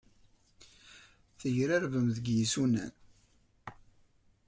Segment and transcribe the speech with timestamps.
[1.39, 2.93] Tegrarbem deg yisunan.